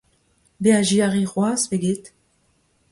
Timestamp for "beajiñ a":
0.61-1.07